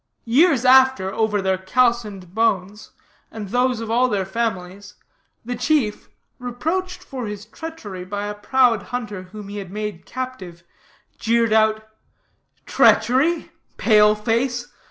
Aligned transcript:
Years 0.25 0.65
after, 0.65 1.13
over 1.13 1.43
their 1.43 1.59
calcined 1.59 2.33
bones 2.33 2.89
and 3.29 3.49
those 3.49 3.81
of 3.81 3.91
all 3.91 4.07
their 4.07 4.25
families, 4.25 4.95
the 5.45 5.55
chief, 5.55 6.09
reproached 6.39 7.03
for 7.03 7.27
his 7.27 7.45
treachery 7.45 8.03
by 8.03 8.25
a 8.25 8.33
proud 8.33 8.81
hunter 8.81 9.21
whom 9.31 9.47
he 9.49 9.57
had 9.59 9.69
made 9.69 10.07
captive, 10.07 10.63
jeered 11.19 11.53
out, 11.53 11.83
"Treachery? 12.65 13.51
pale 13.77 14.15
face! 14.15 14.69